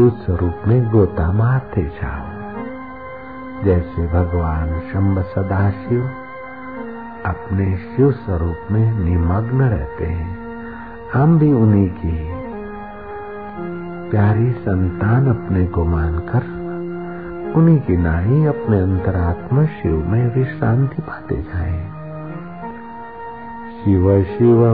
[0.00, 6.02] उस स्वरूप में गोता मारते जाओ। जैसे भगवान शंभ सदाशिव
[7.26, 10.38] अपने शिव स्वरूप में निमग्न रहते हैं,
[11.14, 12.32] हम भी उन्हीं की
[14.10, 16.44] प्यारी संतान अपने को मानकर
[17.56, 21.78] उन्हीं की नाई अपने अंतरात्मा शिव में विश्रांति पाते जाए।
[23.84, 24.66] शिव शिव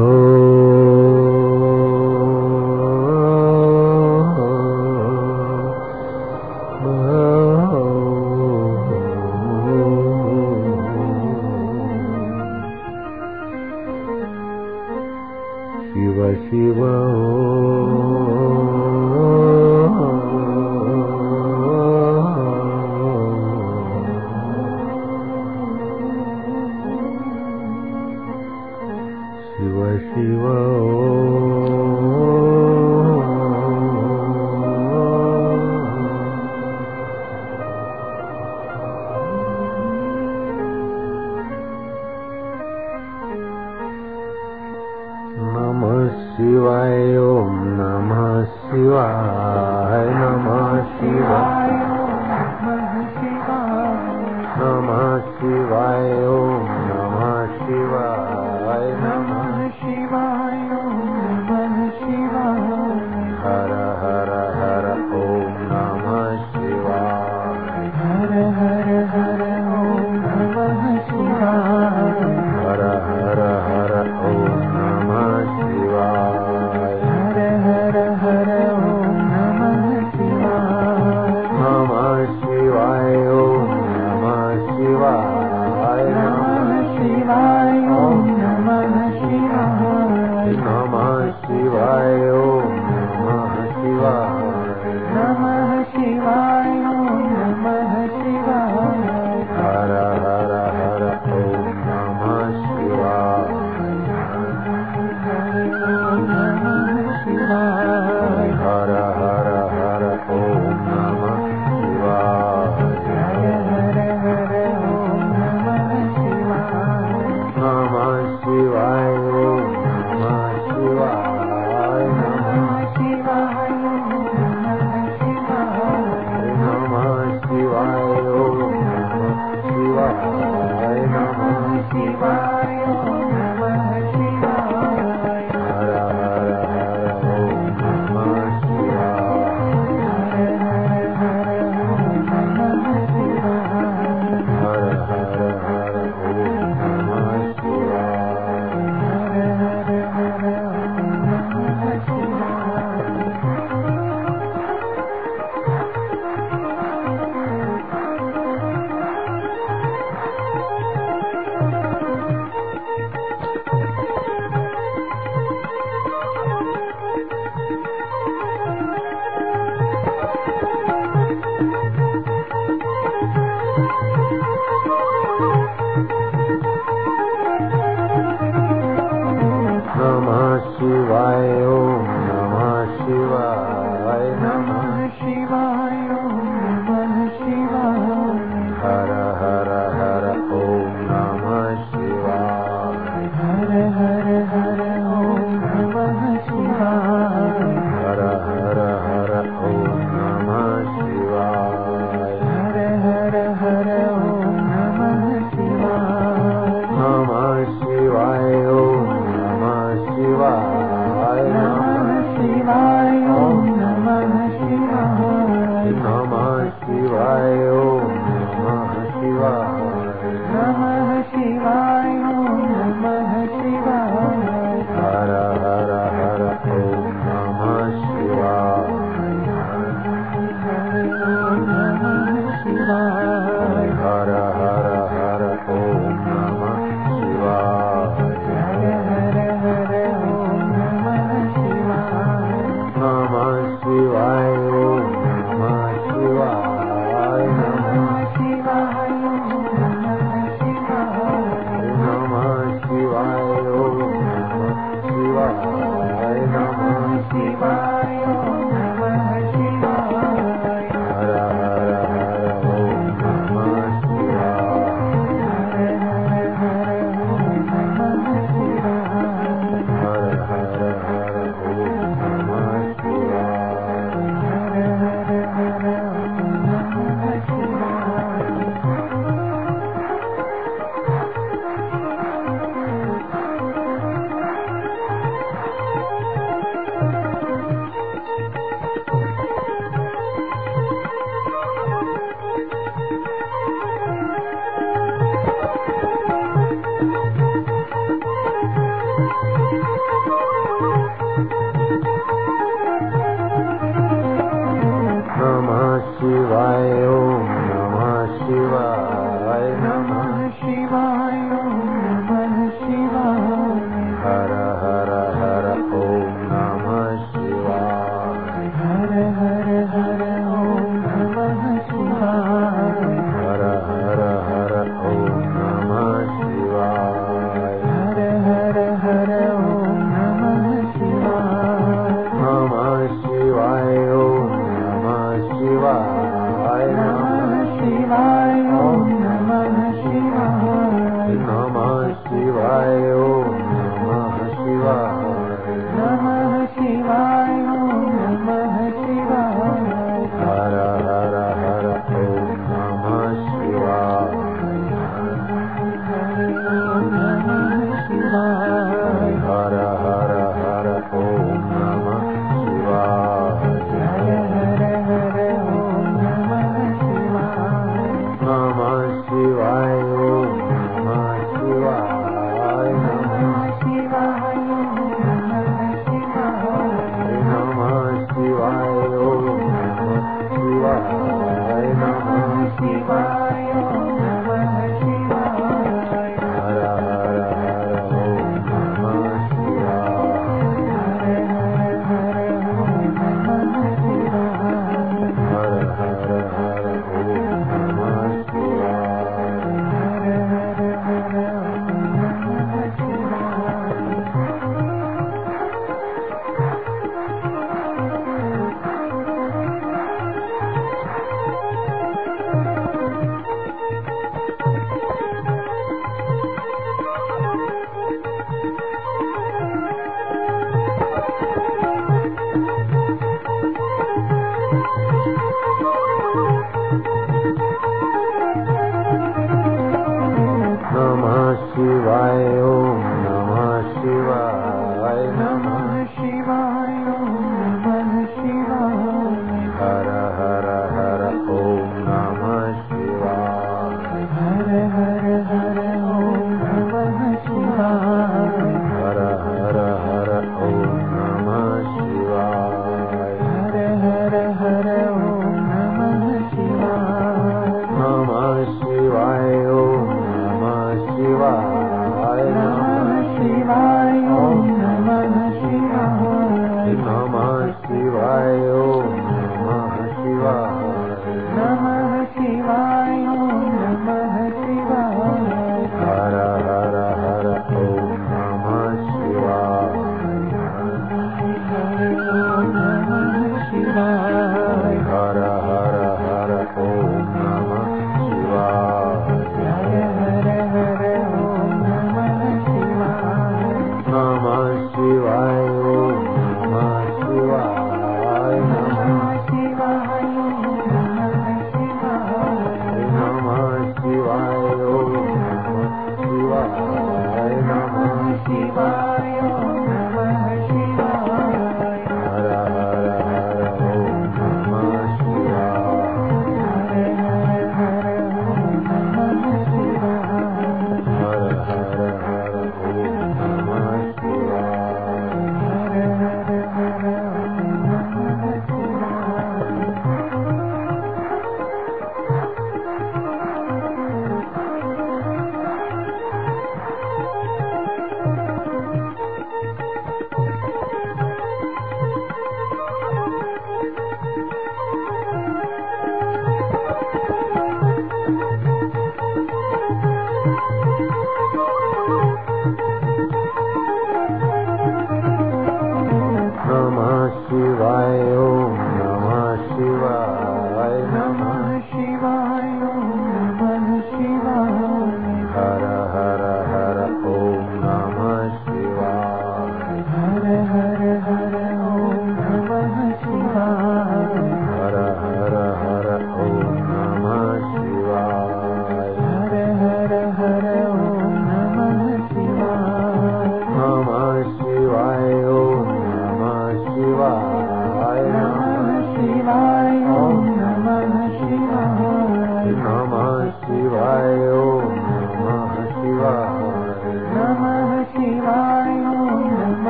[192.09, 192.52] you.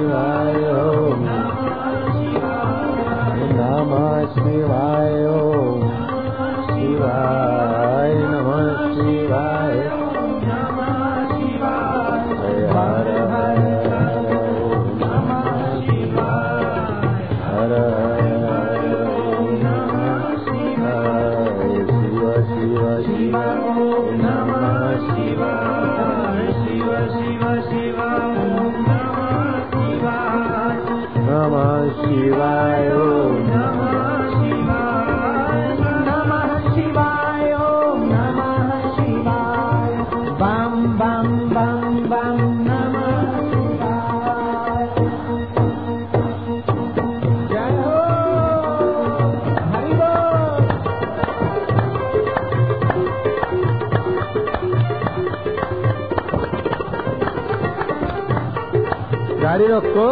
[59.52, 60.04] गाड़ी रोको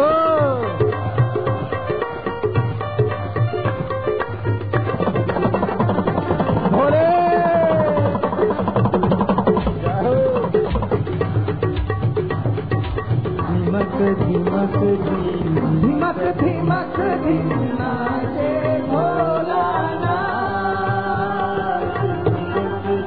[13.51, 13.95] धीमक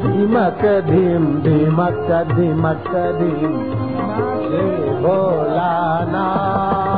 [0.04, 3.83] धीमक धीम धीमक धीमक धीम।
[4.14, 6.93] Así volan a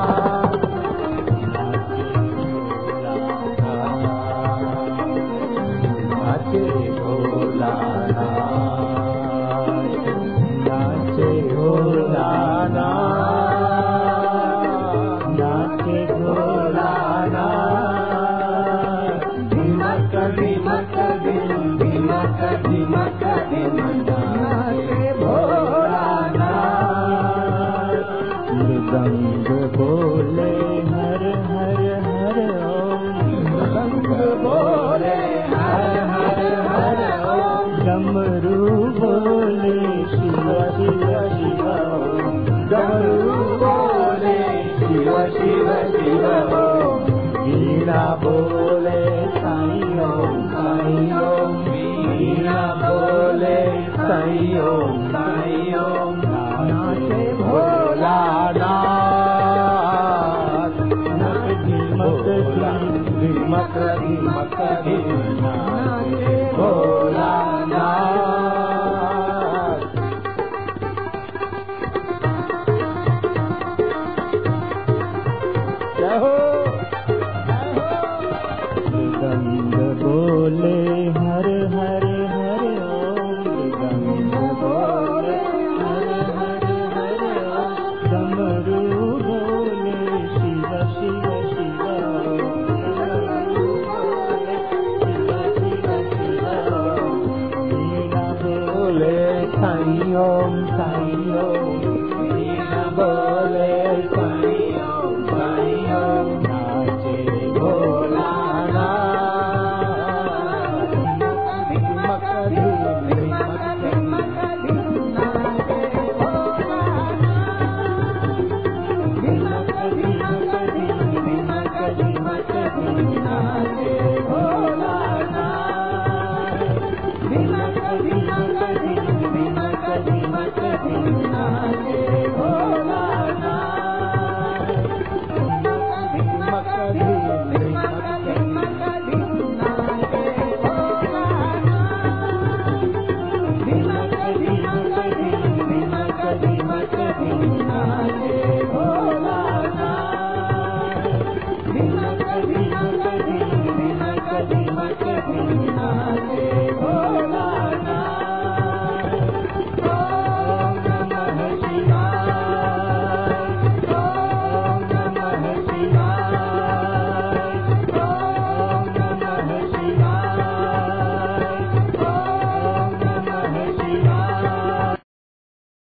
[54.07, 55.06] 三哟